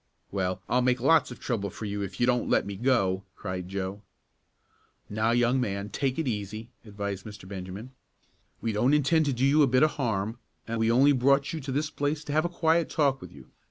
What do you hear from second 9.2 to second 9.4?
to